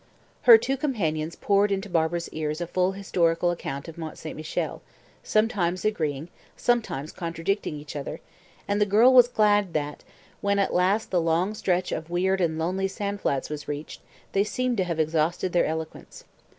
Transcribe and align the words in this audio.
Her 0.49 0.57
two 0.57 0.77
companions 0.77 1.35
poured 1.35 1.71
into 1.71 1.87
Barbara's 1.87 2.27
ears 2.29 2.59
a 2.59 2.65
full 2.65 2.93
historical 2.93 3.51
account 3.51 3.87
of 3.87 3.99
Mont 3.99 4.17
St. 4.17 4.35
Michel, 4.35 4.81
sometimes 5.21 5.85
agreeing, 5.85 6.27
sometimes 6.57 7.11
contradicting 7.11 7.75
each 7.75 7.95
other, 7.95 8.19
and 8.67 8.81
the 8.81 8.87
girl 8.87 9.13
was 9.13 9.27
glad 9.27 9.73
that, 9.73 10.03
when 10.41 10.57
at 10.57 10.73
last 10.73 11.11
the 11.11 11.21
long 11.21 11.53
stretch 11.53 11.91
of 11.91 12.09
weird 12.09 12.41
and 12.41 12.57
lonely 12.57 12.87
sandflats 12.87 13.47
was 13.51 13.67
reached, 13.67 14.01
they 14.31 14.43
seemed 14.43 14.77
to 14.77 14.85
have 14.85 14.99
exhausted 14.99 15.53
their 15.53 15.67
eloquence. 15.67 16.23